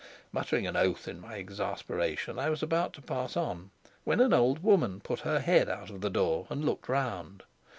[0.31, 3.69] Muttering an oath in my exasperation, I was about to pass on,
[4.03, 7.43] when an old woman put her head out of the door and looked round.